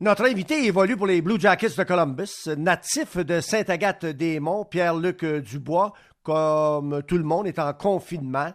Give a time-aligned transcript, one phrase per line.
[0.00, 7.02] Notre invité évolue pour les Blue Jackets de Columbus, natif de Sainte-Agathe-des-Monts, Pierre-Luc Dubois, comme
[7.02, 8.52] tout le monde, est en confinement.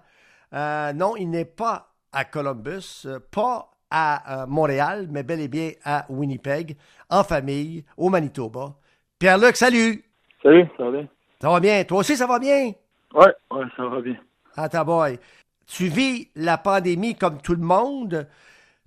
[0.54, 5.72] Euh, non, il n'est pas à Columbus, pas à euh, Montréal, mais bel et bien
[5.84, 6.78] à Winnipeg,
[7.10, 8.76] en famille, au Manitoba.
[9.20, 10.02] Pierre-Luc, salut!
[10.42, 11.08] Salut, ça va bien?
[11.42, 11.84] Ça va bien.
[11.84, 12.72] Toi aussi, ça va bien?
[13.14, 14.16] Oui, ouais, ça va bien.
[14.56, 15.20] Ah, ta boy.
[15.68, 18.30] Tu vis la pandémie comme tout le monde.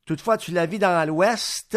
[0.06, 1.76] Toutefois, tu la vis dans l'Ouest.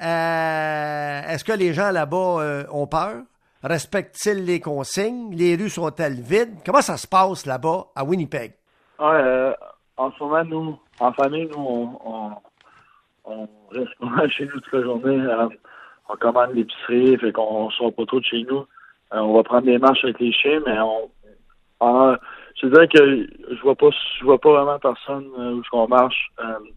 [0.00, 3.22] Euh, est-ce que les gens là-bas euh, ont peur?
[3.62, 5.34] Respectent-ils les consignes?
[5.34, 6.54] Les rues sont-elles vides?
[6.64, 8.52] Comment ça se passe là-bas à Winnipeg?
[8.98, 9.52] Ouais, euh,
[9.98, 12.32] en ce moment, nous, en famille, nous, on,
[13.26, 13.92] on, reste
[14.32, 15.48] chez nous toute la journée.
[16.08, 18.64] on commande l'épicerie, fait qu'on sort pas trop de chez nous.
[19.10, 22.16] on va prendre des marches avec les chiens, mais on,
[22.56, 23.88] je dirais que je vois pas
[24.18, 26.30] je vois pas vraiment personne où je marche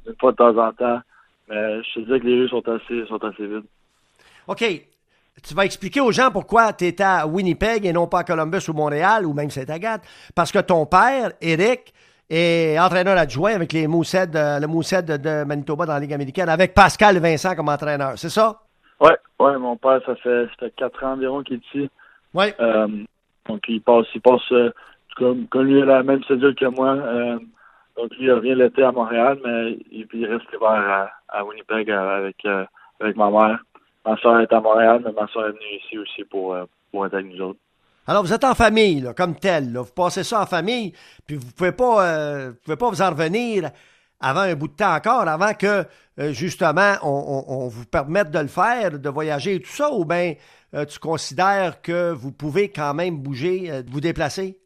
[0.06, 1.02] une fois de temps en temps.
[1.50, 3.66] Mais je te dirais que les rues sont assez, sont assez vides.
[4.48, 4.64] OK.
[5.42, 8.70] Tu vas expliquer aux gens pourquoi tu étais à Winnipeg et non pas à Columbus
[8.70, 10.04] ou Montréal ou même Saint-Agathe.
[10.36, 11.94] Parce que ton père, Eric,
[12.30, 17.18] est entraîneur adjoint avec les le Mousset de, Manitoba dans la Ligue américaine, avec Pascal
[17.18, 18.14] Vincent comme entraîneur.
[18.18, 18.62] C'est ça?
[19.00, 21.90] Oui, ouais, mon père, ça fait, ça fait quatre ans environ qu'il est ici.
[22.34, 22.46] Oui.
[22.60, 22.88] Euh,
[23.48, 24.72] donc, il passe, il passe euh,
[25.18, 26.96] comme, comme lui, a la même cédule que moi.
[26.96, 27.40] Euh,
[27.96, 32.38] donc, lui, il revient l'été à Montréal, mais il, il reste l'hiver à, Winnipeg avec,
[32.46, 32.66] euh,
[33.00, 33.60] avec ma mère.
[34.06, 37.06] Ma soeur est à Montréal, mais ma soeur est venue ici aussi pour, euh, pour
[37.06, 37.60] être avec nous autres.
[38.08, 39.72] Alors, vous êtes en famille, là, comme tel.
[39.72, 39.82] Là.
[39.82, 40.92] Vous passez ça en famille,
[41.26, 43.70] puis vous pouvez pas, euh, vous pouvez pas vous en revenir
[44.20, 45.84] avant un bout de temps encore, avant que,
[46.32, 50.36] justement, on, on, vous permette de le faire, de voyager et tout ça, ou bien
[50.72, 54.58] tu considères que vous pouvez quand même bouger, vous déplacer?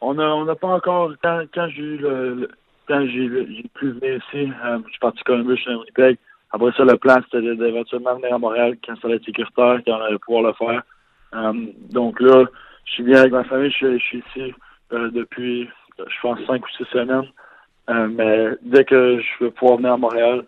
[0.00, 2.48] On n'a on pas encore, quand, quand j'ai eu le,
[2.86, 6.18] quand j'ai pu venir ici, euh, je suis parti Columbus, je suis à Winnipeg.
[6.50, 9.98] Après ça, le plan, c'était d'éventuellement venir à Montréal quand ça allait être sécuritaire, quand
[9.98, 10.82] on allait pouvoir le faire.
[11.34, 12.44] Euh, donc là,
[12.84, 14.54] je suis bien avec ma famille, je, suis ici
[14.92, 15.68] euh, depuis,
[15.98, 17.28] je pense, cinq ou six semaines.
[17.88, 20.44] mais dès que je vais pouvoir venir à Montréal,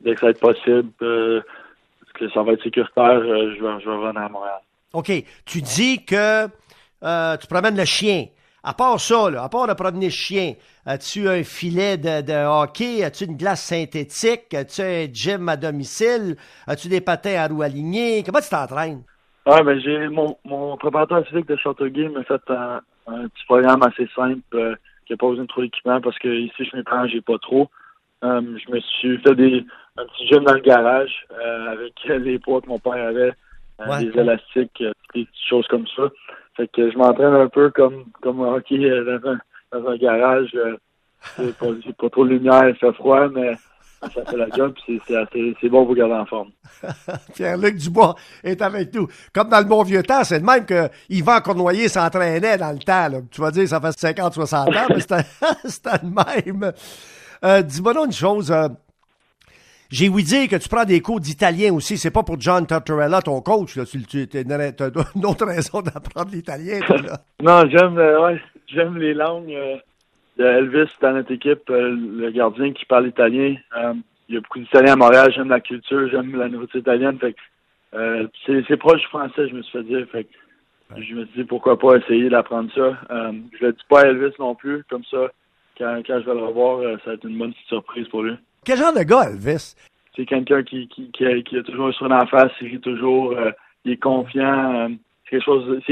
[0.00, 3.96] dès que ça va être possible, que ça va être sécuritaire, je, vais, je vais
[3.96, 4.60] revenir à Montréal.
[4.94, 5.12] OK.
[5.44, 8.26] Tu dis que tu promènes le chien.
[8.66, 10.54] À part ça, là, à part de promener chien,
[10.86, 13.04] as-tu un filet de, hockey?
[13.04, 14.54] As-tu une glace synthétique?
[14.54, 16.36] As-tu un gym à domicile?
[16.66, 18.22] As-tu des patins à roues alignées?
[18.24, 19.02] Comment tu t'entraînes?
[19.44, 22.80] Ah, ben, j'ai mon, mon préparateur physique de Châteauguay m'a fait un,
[23.28, 24.74] petit programme assez simple euh,
[25.04, 27.68] qui n'a pas besoin de trop d'équipement parce que ici, je m'éprends, j'ai pas trop.
[28.24, 29.62] Euh, je me suis fait des,
[29.98, 31.92] un petit gym dans le garage euh, avec
[32.24, 33.34] les poids que mon père avait,
[34.00, 36.04] des élastiques, des petites choses comme ça.
[36.56, 39.38] Fait que je m'entraîne un peu comme comme hockey euh, dans un,
[39.72, 40.50] dans un garage.
[40.54, 40.76] Euh,
[41.36, 41.66] c'est pas,
[41.98, 43.54] pas, trop de lumière, il fait froid, mais
[44.12, 46.50] ça fait la job, c'est bon pour garder en forme.
[47.34, 49.08] Pierre-Luc Dubois est avec nous.
[49.32, 52.78] Comme dans le bon vieux temps, c'est le même que Yvan Cournoyer s'entraînait dans le
[52.78, 53.08] temps.
[53.08, 53.18] Là.
[53.30, 55.00] Tu vas dire, ça fait 50-60 ans, mais
[55.64, 56.72] c'était le même.
[57.44, 58.50] Euh, Dis-moi une chose.
[58.50, 58.68] Euh,
[59.90, 61.98] j'ai ouï dire que tu prends des cours d'italien aussi.
[61.98, 63.76] C'est pas pour John Tortorella, ton coach.
[63.76, 63.84] Là.
[63.84, 66.80] Tu, tu as une autre raison d'apprendre l'italien.
[67.42, 69.52] non, j'aime euh, ouais, j'aime les langues.
[69.52, 69.76] Euh,
[70.36, 73.54] de Elvis dans notre équipe, euh, le gardien qui parle italien.
[74.28, 75.32] il y a beaucoup d'Italiens à Montréal.
[75.32, 77.18] J'aime la culture, j'aime la nourriture italienne.
[77.20, 77.36] Fait
[78.44, 80.04] c'est proche du français, je me suis fait dire.
[80.10, 80.26] Fait
[80.96, 82.98] je me suis dit pourquoi pas essayer d'apprendre ça.
[83.08, 85.28] je le dis pas à Elvis non plus, comme ça.
[85.78, 88.34] Quand, quand je vais le revoir, ça va être une bonne petite surprise pour lui.
[88.64, 89.74] Quel genre de gars, Elvis?
[90.16, 93.50] C'est quelqu'un qui, qui, qui, a, toujours un sourire en face, il rit toujours, euh,
[93.84, 94.74] il est confiant.
[94.74, 94.88] Euh,
[95.30, 95.38] c'est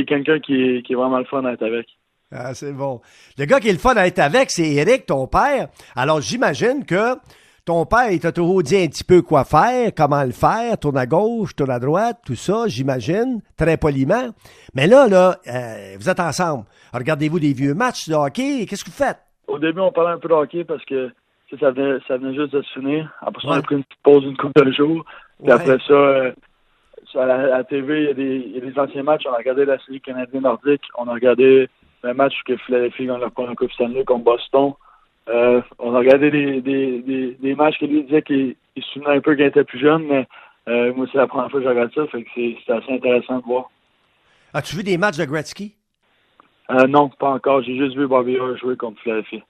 [0.05, 1.87] quelque quelqu'un qui est, qui est vraiment le fun à être avec.
[2.31, 3.01] Ah, c'est bon.
[3.37, 5.69] Le gars qui est le fun à être avec, c'est Eric, ton père.
[5.97, 7.17] Alors, j'imagine que
[7.65, 10.97] ton père, il t'a toujours dit un petit peu quoi faire, comment le faire, tourne
[10.97, 14.31] à gauche, tourne à droite, tout ça, j'imagine, très poliment.
[14.75, 16.65] Mais là, là, euh, vous êtes ensemble.
[16.95, 19.19] Regardez-vous des vieux matchs de hockey, qu'est-ce que vous faites?
[19.47, 21.11] Au début, on parlait un peu de hockey parce que
[21.59, 23.11] ça venait, ça venait juste de se finir.
[23.21, 25.05] Après ça, on a pris une petite pause d'une couple de jours.
[25.43, 26.33] Puis après ça, euh,
[27.15, 29.25] à la, TV, il y, a des, il y, a des, anciens matchs.
[29.29, 30.83] On a regardé la série canadienne nordique.
[30.97, 31.69] On a regardé
[32.03, 34.73] le match que Philadelphie gagne la première Coupe Stanley contre Boston.
[35.29, 39.17] Euh, on a regardé des, des, des, des matchs que lui disait qu'il se souvenait
[39.17, 40.27] un peu quand il était plus jeune, mais
[40.69, 42.07] euh, moi, c'est la première fois que je regarde ça.
[42.09, 43.71] Fait que c'est assez intéressant de voir.
[44.55, 45.75] As-tu vu des matchs de Gretzky?
[46.71, 47.63] Euh, non, pas encore.
[47.63, 49.43] J'ai juste vu Bobby Orr jouer contre Philadelphie.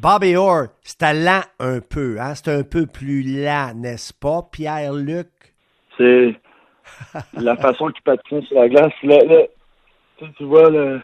[0.00, 2.34] Bobby Orr, c'était lent un peu, hein?
[2.36, 5.26] C'est un peu plus lent, n'est-ce pas, Pierre-Luc?
[5.96, 6.36] C'est
[7.34, 8.92] la façon qu'il patine sur la glace.
[9.00, 11.00] tu vois, le,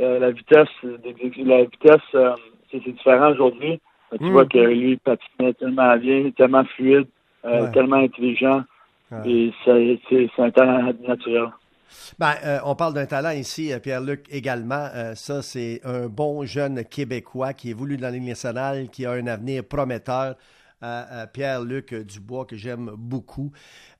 [0.00, 2.34] euh, la vitesse, la vitesse, euh,
[2.72, 3.80] c'est différent aujourd'hui.
[4.18, 4.32] Tu hmm.
[4.32, 7.06] vois que lui, patinait tellement bien, tellement fluide.
[7.72, 8.64] tellement intelligent.
[9.24, 11.48] Et c'est un talent naturel.
[12.18, 12.34] Ben,
[12.64, 14.88] on parle d'un talent ici, Pierre-Luc, également.
[15.14, 19.26] ça, c'est un bon jeune Québécois qui est voulu dans la nationale, qui a un
[19.26, 20.36] avenir prometteur.
[21.32, 23.52] Pierre-Luc Dubois, que j'aime beaucoup.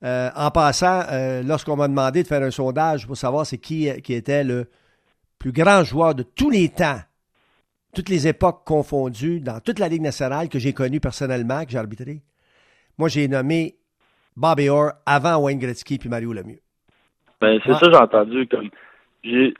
[0.02, 1.04] en passant,
[1.44, 4.68] lorsqu'on m'a demandé de faire un sondage pour savoir c'est qui, qui était le
[5.38, 7.00] plus grand joueur de tous les temps,
[7.94, 11.78] toutes les époques confondues, dans toute la Ligue nationale que j'ai connue personnellement, que j'ai
[11.78, 12.22] arbitré,
[12.98, 13.78] moi, j'ai nommé
[14.36, 16.60] Bobby Orr avant Wayne Gretzky puis Mario Lemieux.
[17.42, 18.46] Ben, c'est ça, j'ai entendu.
[18.46, 18.70] Comme,
[19.24, 19.52] j'ai,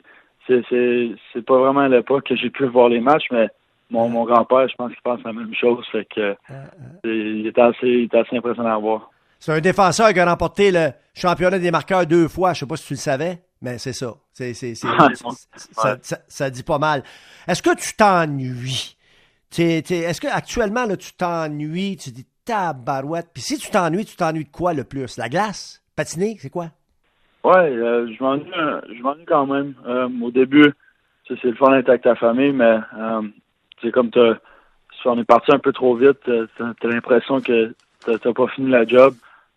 [0.47, 3.49] c'est, c'est, c'est pas vraiment l'époque que j'ai pu voir les matchs, mais
[3.89, 5.85] mon, mon grand-père, je pense qu'il pense la même chose.
[5.91, 6.33] Fait que,
[7.03, 9.11] il, était assez, il était assez impressionnant à voir.
[9.37, 12.53] C'est un défenseur qui a remporté le championnat des marqueurs deux fois.
[12.53, 14.15] Je sais pas si tu le savais, mais c'est ça.
[14.31, 14.87] C'est, c'est, c'est,
[15.73, 17.03] ça, ça, ça, dit pas mal.
[17.49, 18.95] Est-ce que tu t'ennuies?
[19.57, 21.97] est-ce que actuellement là, tu t'ennuies?
[21.97, 23.27] Tu dis tabarouette.
[23.33, 25.17] Puis si tu t'ennuies, tu t'ennuies de quoi le plus?
[25.17, 25.83] La glace?
[25.97, 26.37] Patiner?
[26.39, 26.69] C'est quoi?
[27.43, 28.51] Ouais, euh, je m'ennuie
[28.95, 29.73] je m'ennuie quand même.
[29.85, 30.73] Euh, au début,
[31.27, 33.21] c'est le fun d'être avec ta famille, mais euh,
[33.81, 34.35] c'est comme t'as
[35.05, 37.73] on est parti un peu trop vite, t'as as, l'impression que
[38.05, 39.13] t'as pas fini la job.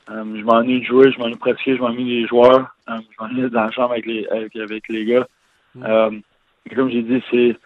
[0.09, 3.63] je m'ennuie de jouer, je m'ennuie de pratiquer, je m'ennuie des joueurs, je m'ennuie dans
[3.63, 5.29] la chambre avec les avec, avec les gars.
[5.77, 6.21] Mm.
[6.75, 7.57] comme j'ai dit, c'est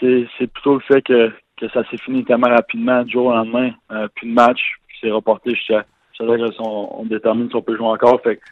[0.00, 3.70] c'est plutôt le fait que que ça s'est fini tellement rapidement du jour au lendemain.
[3.92, 5.84] Euh, puis le match, puis c'est reporté jusqu'à
[6.20, 8.20] on, on détermine si on peut jouer encore.
[8.22, 8.42] Fait c'est,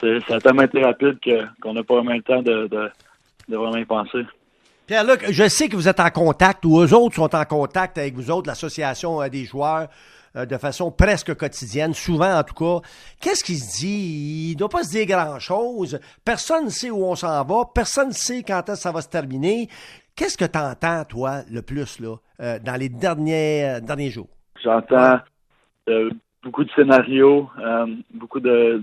[0.00, 1.18] ça a tellement été rapide
[1.62, 2.90] qu'on n'a pas vraiment le temps de, de,
[3.48, 4.24] de vraiment y penser.
[4.86, 8.14] Pierre-Luc, je sais que vous êtes en contact ou eux autres sont en contact avec
[8.14, 9.88] vous autres, l'association euh, des joueurs,
[10.36, 12.86] euh, de façon presque quotidienne, souvent en tout cas.
[13.18, 14.50] Qu'est-ce qui se dit?
[14.50, 15.98] Il ne doit pas se dire grand-chose.
[16.22, 17.62] Personne ne sait où on s'en va.
[17.74, 19.68] Personne ne sait quand est-ce que ça va se terminer.
[20.16, 24.28] Qu'est-ce que tu entends, toi, le plus, là, euh, dans les derniers, derniers jours?
[24.62, 25.18] J'entends
[25.88, 26.10] euh,
[26.42, 27.48] beaucoup de scénarios,
[28.12, 28.82] beaucoup de,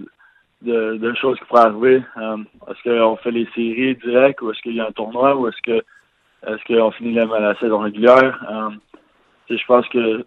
[0.61, 2.03] de, choses qui pourraient arriver.
[2.67, 5.61] est-ce qu'on fait les séries directes ou est-ce qu'il y a un tournoi ou est-ce
[5.61, 5.83] que
[6.47, 8.39] est-ce qu'on finit la, la, saison régulière?
[9.49, 10.25] je pense que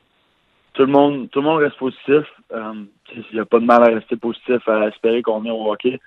[0.75, 2.25] tout le monde tout le monde reste positif.
[2.53, 6.01] Il n'y a pas de mal à rester positif, à espérer qu'on vient au hockey.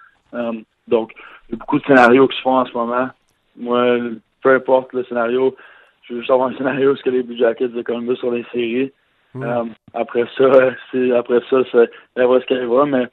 [0.88, 1.14] donc,
[1.50, 3.10] il y a beaucoup de scénarios qui se font en ce moment.
[3.56, 3.98] Moi,
[4.42, 5.56] peu importe le scénario,
[6.04, 8.46] je veux juste avoir un scénario ce que les Blue Jackets de Columbus sur les
[8.52, 8.92] séries.
[9.36, 10.50] Euh, après ça,
[10.92, 12.86] c'est après ça, c'est ce qu'il va.
[12.86, 13.08] Mais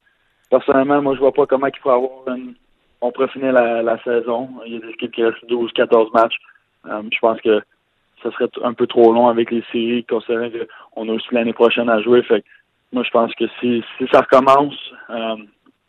[0.55, 2.55] personnellement, moi je vois pas comment il pourrait avoir une.
[3.01, 4.49] On pourrait finir la, saison.
[4.67, 6.37] Il y a des équipes qui restent 12, 14 matchs.
[6.87, 7.61] Euh, je pense que
[8.23, 10.49] ça serait un peu trop long avec les séries, considérant
[10.95, 12.23] qu'on a aussi l'année prochaine à jouer.
[12.23, 12.45] Fait
[12.93, 14.75] moi je pense que si, si ça recommence,
[15.11, 15.37] euh,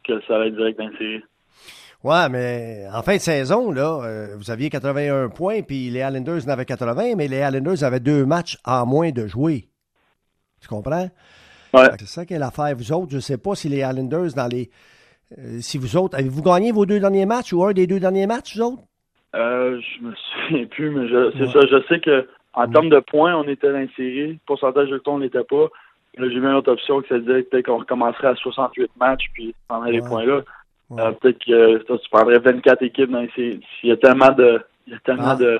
[0.03, 1.23] que ça va être direct dans les séries.
[2.03, 6.47] Ouais, mais en fin de saison, là, euh, vous aviez 81 points, puis les Islanders
[6.47, 9.69] en avaient 80, mais les Islanders avaient deux matchs en moins de jouer.
[10.61, 11.09] Tu comprends?
[11.75, 11.89] Ouais.
[11.99, 12.75] C'est ça qui est l'affaire.
[12.75, 14.69] Vous autres, je ne sais pas si les Islanders, dans les.
[15.37, 18.27] Euh, si vous autres, avez-vous gagné vos deux derniers matchs ou un des deux derniers
[18.27, 18.83] matchs, vous autres?
[19.35, 21.07] Euh, je me souviens plus, mais
[21.37, 21.59] c'est ça.
[21.61, 24.39] Je sais que en termes de points, on était série.
[24.45, 25.67] Pourcentage de temps, on n'était pas.
[26.17, 29.25] Là, j'ai vu une autre option qui se disait peut-être qu'on recommencerait à 68 matchs,
[29.33, 30.41] puis on les points là.
[30.91, 34.61] Euh, peut-être que tu prendrais 24 équipes dans S'il y a tellement de.
[34.87, 35.35] Il y a tellement ah.
[35.35, 35.59] de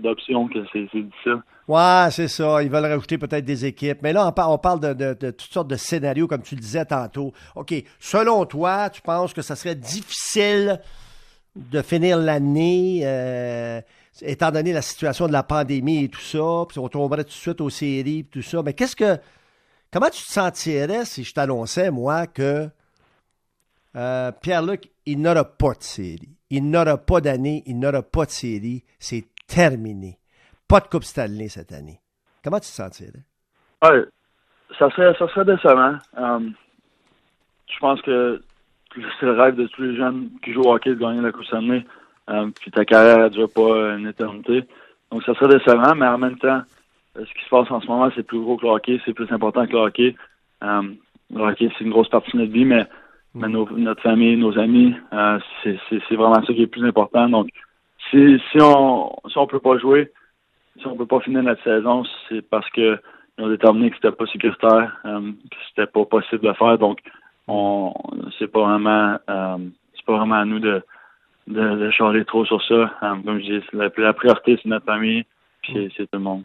[0.00, 1.42] d'options que c'est difficile.
[1.68, 2.62] Ouais, c'est ça.
[2.62, 3.98] Ils veulent rajouter peut-être des équipes.
[4.02, 7.32] Mais là, on, parle, de, toutes sortes de scénarios, comme tu le disais tantôt.
[7.54, 7.74] OK.
[8.00, 10.80] Selon toi, tu penses que ça serait difficile
[11.54, 13.80] de finir l'année, euh,
[14.22, 17.34] étant donné la situation de la pandémie et tout ça, puis on tomberait tout de
[17.34, 18.62] suite aux séries et tout ça.
[18.62, 19.18] Mais qu'est-ce que.
[19.90, 22.68] Comment tu te sentirais si je t'annonçais, moi, que
[23.96, 26.36] euh, Pierre-Luc, il n'aura pas de série?
[26.50, 28.84] Il n'aura pas d'année, il n'aura pas de série.
[28.98, 30.18] C'est terminé.
[30.68, 31.98] Pas de Coupe Stanley cette année.
[32.44, 33.24] Comment tu te sentirais?
[33.82, 33.98] Oui,
[34.78, 35.96] ça serait, ça serait décevant.
[36.16, 36.52] Um,
[37.66, 38.42] je pense que
[38.94, 41.44] c'est le rêve de tous les jeunes qui jouent au hockey de gagner la Coupe
[41.44, 41.84] Stanley.
[42.28, 44.64] Um, puis ta carrière ne dure pas une éternité.
[45.10, 46.60] Donc ça serait décevant, mais en même temps,
[47.16, 49.32] ce qui se passe en ce moment, c'est plus gros que le hockey, c'est plus
[49.32, 50.14] important que le hockey.
[50.60, 52.86] Le hockey, c'est une grosse partie de notre vie, mais
[53.34, 57.28] notre famille, nos amis, euh, c'est vraiment ça qui est plus important.
[57.28, 57.48] Donc,
[58.10, 60.12] si, on si on peut pas jouer,
[60.78, 62.98] si on peut pas finir notre saison, c'est parce que
[63.38, 66.78] ils ont déterminé que c'était pas sécuritaire, euh, que c'était pas possible de faire.
[66.78, 66.98] Donc,
[67.46, 67.94] on
[68.38, 69.58] c'est pas vraiment euh,
[69.94, 70.82] c'est pas vraiment à nous de
[71.46, 72.92] de, changer trop sur ça.
[73.02, 75.24] Euh, comme je dis, la, la priorité c'est notre famille,
[75.62, 76.42] puis c'est tout le monde.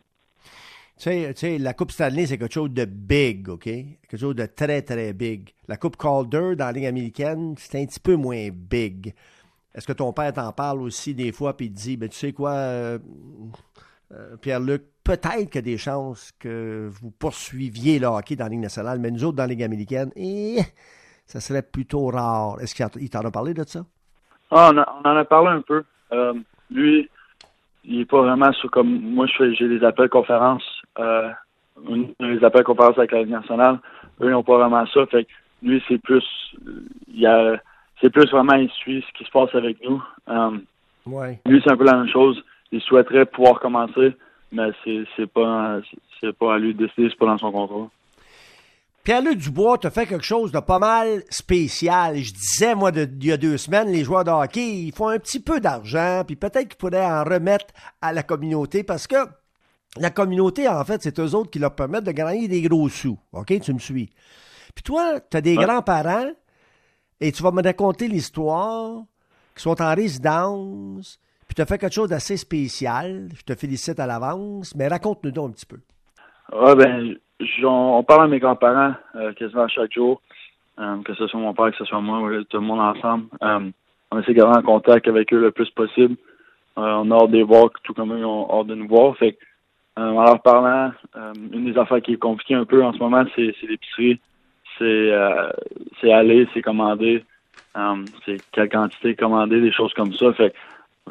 [1.00, 3.64] Tu sais, la Coupe Stanley, c'est quelque chose de big, OK?
[3.64, 5.50] Quelque chose de très, très big.
[5.68, 9.14] La Coupe Calder dans la Ligue américaine, c'est un petit peu moins big.
[9.76, 12.18] Est-ce que ton père t'en parle aussi des fois, puis il te dit, ben, tu
[12.18, 13.00] sais quoi, euh,
[14.42, 18.60] Pierre-Luc, peut-être qu'il y a des chances que vous poursuiviez le hockey dans la Ligue
[18.60, 20.58] nationale, mais nous autres, dans la Ligue américaine, et
[21.26, 22.62] ça serait plutôt rare.
[22.62, 23.86] Est-ce qu'il t'en a parlé de ça?
[24.52, 25.84] Ah, on, en a parlé un peu.
[26.70, 27.10] lui,
[27.86, 30.64] il n'est pas vraiment sur comme moi, j'ai des appels conférences.
[31.00, 31.30] Euh,
[32.20, 33.80] les appels conférences avec la Ligue nationale.
[34.22, 35.06] Eux, ils n'ont pas vraiment ça.
[35.08, 35.28] Fait
[35.62, 36.24] lui, c'est plus.
[37.08, 37.58] Il a
[38.04, 40.04] c'est plus vraiment, il suit ce qui se passe avec nous.
[40.28, 40.64] Um,
[41.46, 42.44] Lui, c'est un peu la même chose.
[42.74, 44.14] Il souhaiterait pouvoir commencer,
[44.52, 45.80] mais c'est, pas
[46.20, 47.90] c'est pas à lui de décider, c'est pas dans son contrat.
[49.06, 52.18] Pierre-Luc Dubois, tu as fait quelque chose de pas mal spécial.
[52.18, 55.20] Je disais, moi, il y a deux semaines, les joueurs de hockey, ils font un
[55.20, 57.68] petit peu d'argent, puis peut-être qu'ils pourraient en remettre
[58.02, 59.16] à la communauté parce que
[59.98, 63.18] la communauté, en fait, c'est eux autres qui leur permettent de gagner des gros sous.
[63.32, 63.60] OK?
[63.62, 64.10] Tu me suis.
[64.76, 66.32] Puis toi, tu as des grands-parents
[67.20, 69.04] et tu vas me raconter l'histoire,
[69.56, 73.30] qui sont en résidence, puis tu as fait quelque chose d'assez spécial.
[73.36, 75.78] Je te félicite à l'avance, mais raconte-nous donc un petit peu.
[76.52, 77.16] Ah ben,
[77.64, 80.22] on parle à mes grands-parents euh, quasiment chaque jour,
[80.80, 83.26] euh, que ce soit mon père, que ce soit moi, tout le monde ensemble.
[83.42, 83.70] Euh,
[84.12, 86.16] on essaie de garder en contact avec eux le plus possible.
[86.76, 89.16] on a hâte de les voir, tout comme eux ont hâte de nous voir.
[89.18, 89.38] Fait
[89.96, 90.92] en leur parlant,
[91.52, 94.20] une des affaires qui est compliquée un peu en ce moment, c'est l'épicerie
[94.78, 95.50] c'est euh,
[96.00, 97.24] c'est aller, c'est commander,
[97.76, 100.34] um, c'est quelle quantité commander, des choses comme ça.
[100.34, 100.54] Fait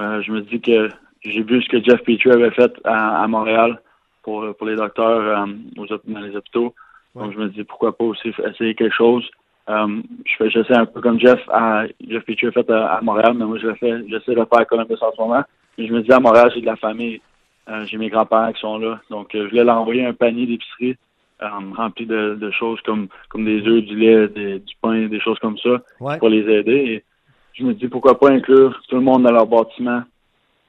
[0.01, 0.89] euh, je me dis que
[1.25, 3.81] j'ai vu ce que Jeff Petrie avait fait à, Montréal
[4.23, 6.75] pour pour les docteurs aux, dans les hôpitaux.
[7.15, 9.29] Donc je me dis pourquoi pas aussi essayer quelque chose.
[9.69, 13.35] Um, je fais j'essaie un peu comme Jeff à Jeff Petrie a fait à, Montréal,
[13.37, 15.45] mais moi je le fais j'essaie de le faire à Columbus en ce moment.
[15.79, 17.21] Et je me dis à Montréal j'ai de la famille.
[17.69, 19.01] Euh, j'ai mes grands-parents qui sont là.
[19.09, 20.97] Donc je voulais leur envoyer un panier d'épicerie
[21.43, 25.59] euh, rempli de, choses comme, comme des œufs, du lait, du pain, des choses comme
[25.59, 25.83] ça
[26.19, 26.73] pour les aider.
[26.73, 27.05] Et
[27.55, 30.03] je me dis pourquoi pas inclure tout le monde dans leur bâtiment,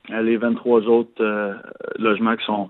[0.10, 1.53] euh, les 23 autres euh,
[2.00, 2.70] logements qui sont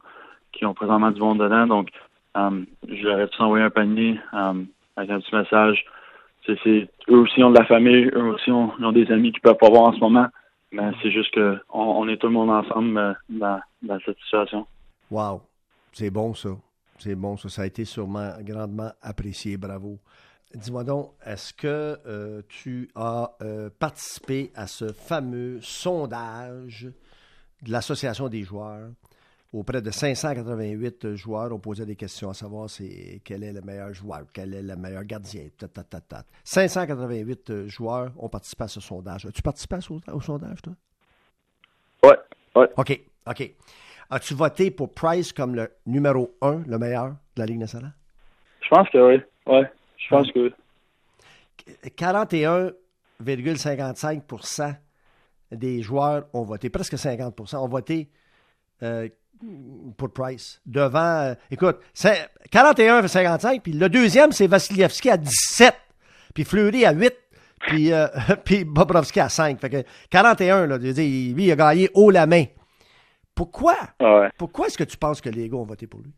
[0.51, 1.65] qui ont présentement du monde dedans.
[1.65, 1.89] Donc,
[2.35, 4.19] je leur ai envoyé un panier
[4.95, 5.83] avec un petit message.
[6.45, 9.69] C'est, eux aussi ont de la famille, eux aussi ont, des amis qui peuvent pas
[9.69, 10.27] voir en ce moment.
[10.71, 14.67] Mais c'est juste que on, est tout le monde ensemble dans, dans cette situation.
[15.09, 15.41] Wow,
[15.91, 16.49] c'est bon ça.
[17.03, 19.57] C'est bon, ça, ça a été sûrement grandement apprécié.
[19.57, 19.99] Bravo.
[20.55, 26.87] Dis-moi donc, est-ce que euh, tu as euh, participé à ce fameux sondage
[27.61, 28.89] de l'Association des joueurs?
[29.51, 33.93] Auprès de 588 joueurs, on posait des questions à savoir c'est quel est le meilleur
[33.93, 35.49] joueur, quel est le meilleur gardien.
[36.45, 39.25] 588 euh, joueurs ont participé à ce sondage.
[39.25, 39.75] As-tu participé
[40.11, 40.73] au, sondage, toi?
[42.03, 42.13] Oui,
[42.55, 42.65] oui.
[42.77, 43.55] OK, OK.
[44.13, 47.93] As-tu voté pour Price comme le numéro un, le meilleur de la Ligue nationale?
[48.61, 49.19] Je pense que oui.
[49.47, 49.67] Ouais,
[49.97, 50.53] je pense que oui.
[51.97, 54.75] 41,55%
[55.51, 58.07] des joueurs ont voté, presque 50% ont voté
[58.83, 59.09] euh,
[59.97, 60.61] pour Price.
[60.67, 65.73] Devant, euh, écoute, 41,55, puis le deuxième, c'est Vasilevski à 17,
[66.35, 67.15] puis Fleury à 8,
[67.61, 68.05] puis, euh,
[68.45, 69.59] puis Bobrovski à 5.
[69.59, 72.45] Fait que 41, là, lui, il a gagné haut la main.
[73.35, 73.75] Pourquoi?
[73.99, 76.11] Ah Pourquoi est-ce que tu penses que les gars ont voté pour lui?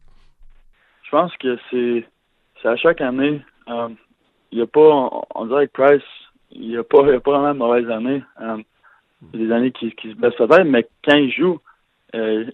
[1.03, 2.05] Je pense que c'est,
[2.67, 3.41] à chaque année.
[3.69, 3.89] Euh,
[4.51, 6.03] il n'y a pas, on dirait que Price,
[6.51, 8.24] il n'y a, pas, a pas vraiment de mauvaises années.
[8.41, 8.57] Euh,
[9.34, 11.60] y des années qui, qui se baissent peut-être, mais quand il joue,
[12.15, 12.45] euh,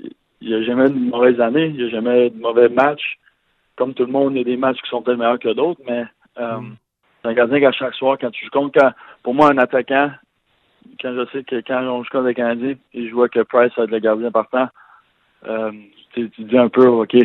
[0.42, 3.20] il n'y a jamais de mauvaises années, il n'y a jamais de mauvais matchs.
[3.76, 5.82] Comme tout le monde, il y a des matchs qui sont peut-être meilleurs que d'autres,
[5.88, 6.04] mais
[6.38, 6.76] mm.
[7.22, 10.12] c'est un gardien qu'à chaque soir, quand tu joues contre, pour moi, un attaquant,
[11.02, 13.72] quand je sais que quand on joue contre les Canadiens et je vois que Price
[13.78, 14.68] a de le gardien partant,
[15.48, 15.72] euh,
[16.14, 17.16] tu, dis un peu, OK,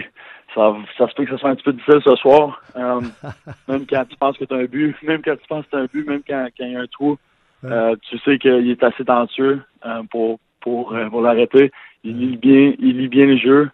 [0.54, 2.62] ça, ça se peut que ce soit un petit peu difficile ce soir.
[2.76, 3.00] Euh,
[3.68, 5.76] même quand tu penses que tu as un but, même quand tu penses que tu
[5.76, 7.18] as un but, même quand, il y a un trou,
[7.64, 9.62] euh, tu sais qu'il est assez talentueux
[10.10, 11.72] pour, pour, pour l'arrêter.
[12.04, 13.70] Il lit bien, il lit bien les jeux.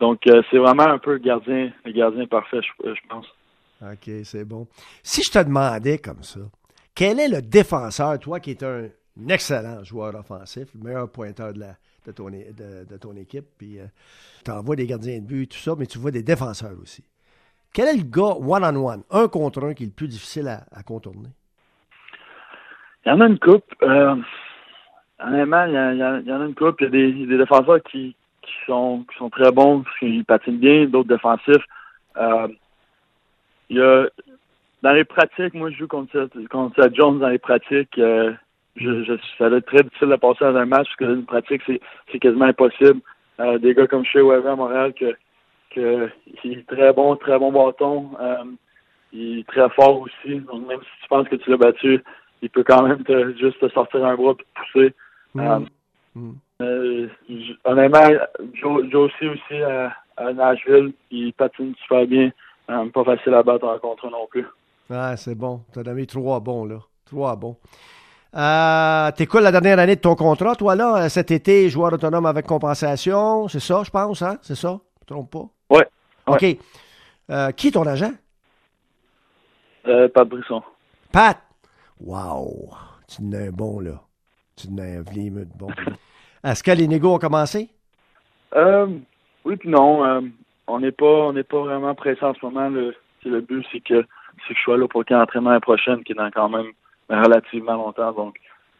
[0.00, 3.26] Donc, c'est vraiment un peu le gardien, le gardien parfait, je, je pense.
[3.82, 4.66] OK, c'est bon.
[5.02, 6.40] Si je te demandais comme ça,
[6.94, 8.88] quel est le défenseur, toi qui es un
[9.20, 11.74] un excellent joueur offensif, le meilleur pointeur de, la,
[12.06, 13.46] de, ton, de, ton équipe.
[13.58, 13.86] Puis euh,
[14.44, 17.04] tu envoies des gardiens de but, tout ça, mais tu vois des défenseurs aussi.
[17.72, 21.30] Quel est le gars one-on-one, un contre un, qui est le plus difficile à, contourner?
[23.04, 23.64] Il y en a une coupe.
[23.82, 24.16] Euh,
[25.18, 26.80] honnêtement, il y, en a une coupe.
[26.80, 28.16] Il y a des, défenseurs qui,
[28.66, 31.64] sont, qui sont très bons, qui patinent bien, d'autres défensifs.
[32.16, 32.48] Euh,
[33.70, 34.06] y a,
[34.82, 37.98] dans les pratiques, moi, je joue contre, contre Jones dans les pratiques.
[37.98, 38.32] Euh,
[38.76, 41.24] je, je, ça va être très difficile de passer dans un match parce que une
[41.24, 43.00] pratique, c'est quasiment impossible.
[43.40, 45.16] Euh, des gars comme Shea Weber à Montréal, que,
[45.70, 46.08] que
[46.44, 48.10] il est très bon, très bon bâton.
[48.20, 48.44] Euh,
[49.12, 50.40] il est très fort aussi.
[50.40, 52.02] Donc même si tu penses que tu l'as battu,
[52.42, 54.94] il peut quand même te, juste te sortir un bras et te pousser.
[55.34, 55.40] Mm.
[55.40, 55.58] Euh,
[56.14, 56.32] mm.
[56.62, 57.08] Euh,
[57.64, 62.30] honnêtement, Joe, aussi, aussi à, Nashville, il patine super bien.
[62.66, 64.46] Pas facile à battre en contre non plus.
[64.90, 65.62] Ah, c'est bon.
[65.72, 66.78] Tu as donné trois bons, là.
[67.04, 67.56] Trois bons.
[68.36, 71.08] Euh, T'es quoi la dernière année de ton contrat, toi, là?
[71.08, 73.48] Cet été, joueur autonome avec compensation.
[73.48, 74.38] C'est ça, je pense, hein?
[74.42, 74.80] C'est ça?
[75.08, 75.46] Je me trompe pas?
[75.70, 75.82] Oui.
[76.26, 76.44] OK.
[77.30, 78.12] Euh, qui est ton agent?
[79.86, 80.62] Euh, Pat Brisson.
[81.12, 81.38] Pat!
[82.00, 82.70] Wow!
[83.06, 84.00] Tu n'es un bon, là.
[84.56, 85.68] Tu n'es un de bon.
[86.44, 87.68] Est-ce que les négos ont commencé?
[88.54, 88.86] Euh,
[89.44, 90.04] oui puis non.
[90.04, 90.20] Euh,
[90.66, 92.68] on n'est pas on n'est pas vraiment pressé en ce moment.
[92.68, 94.06] Le, le but, c'est que, que
[94.54, 96.66] je sois là pour le entraînement prochaine, qui est dans quand même
[97.22, 98.12] relativement longtemps.
[98.12, 98.36] Donc,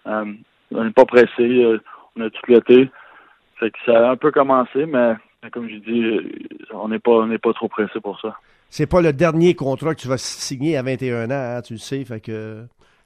[0.06, 0.32] euh,
[0.72, 1.42] on n'est pas pressé.
[1.42, 1.80] Euh,
[2.16, 2.90] on a tout l'été.
[3.58, 5.14] Fait que ça a un peu commencé, mais
[5.52, 8.36] comme je dis, on n'est pas on pas trop pressé pour ça.
[8.70, 11.78] C'est pas le dernier contrat que tu vas signer à 21 ans, hein, tu le
[11.78, 12.04] sais.
[12.04, 12.64] Fait que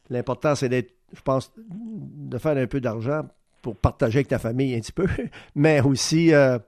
[0.08, 3.22] l'important, c'est d'être, je pense, de faire un peu d'argent
[3.60, 5.06] pour partager avec ta famille un petit peu,
[5.54, 6.58] mais aussi euh,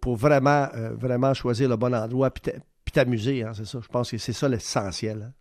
[0.00, 2.52] pour vraiment, euh, vraiment choisir le bon endroit puis
[2.92, 3.78] t'amuser, hein, c'est ça.
[3.82, 5.28] Je pense que c'est ça l'essentiel.
[5.28, 5.32] Hein.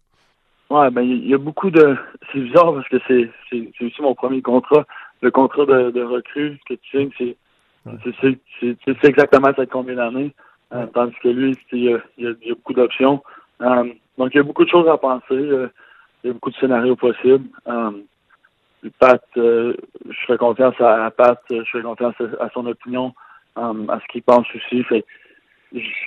[0.70, 1.98] Ouais, ben il y, a beaucoup de.
[2.32, 3.32] C'est bizarre parce que c'est
[3.82, 4.86] aussi mon premier contrat.
[5.22, 7.36] Le contrat de, recrue que tu signes, c'est
[8.86, 10.34] c'est exactement cette combien d'années.
[10.74, 11.94] Euh, tandis que lui, il y,
[12.28, 13.24] a, beaucoup d'options.
[13.60, 15.24] donc il y a beaucoup de choses à penser.
[15.32, 15.70] il
[16.26, 17.48] y a beaucoup de scénarios possibles.
[19.00, 19.74] Pat, euh,
[20.06, 23.14] je fais confiance à, Pat, je fais confiance à, son opinion,
[23.58, 24.84] euh, à ce qu'il pense aussi.
[24.84, 25.06] Fait,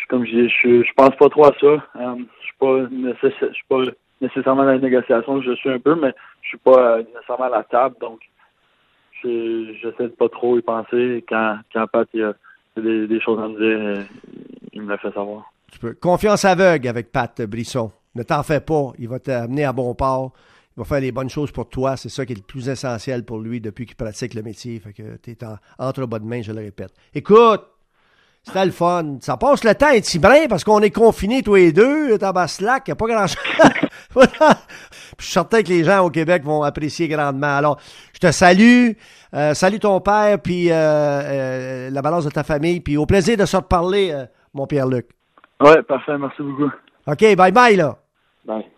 [0.08, 1.66] comme je dis, je, je pense pas trop à ça.
[1.66, 2.88] Euh, je suis pas
[3.22, 3.82] je suis pas
[4.22, 7.64] nécessairement dans la négociation, je suis un peu, mais je suis pas nécessairement à la
[7.64, 8.20] table, donc
[9.22, 11.24] j'essaie de pas trop y penser.
[11.28, 14.06] Quand, quand Pat a des, des choses à me dire,
[14.72, 15.52] il me le fait savoir.
[15.70, 15.94] Tu peux.
[15.94, 17.90] Confiance aveugle avec Pat Brisson.
[18.14, 20.32] Ne t'en fais pas, il va t'amener à bon port
[20.76, 21.96] il va faire les bonnes choses pour toi.
[21.96, 24.78] C'est ça qui est le plus essentiel pour lui depuis qu'il pratique le métier.
[24.80, 25.38] Fait que tu es
[25.78, 26.92] entre bonnes mains, je le répète.
[27.14, 27.62] Écoute,
[28.44, 29.18] c'était le fun.
[29.20, 32.82] Ça passe le temps et si brin parce qu'on est confinés tous les deux, Tabaslac,
[32.86, 33.36] il n'y a pas grand-chose.
[35.18, 37.56] je suis certain que les gens au Québec vont apprécier grandement.
[37.56, 37.78] Alors,
[38.12, 38.90] je te salue.
[39.34, 43.36] Euh, salut ton père, puis euh, euh, la balance de ta famille, puis au plaisir
[43.36, 44.14] de se reparler,
[44.52, 45.06] mon Pierre-Luc.
[45.60, 46.18] Ouais, parfait.
[46.18, 46.70] Merci beaucoup.
[47.06, 47.96] OK, bye-bye, là.
[48.44, 48.66] Bye.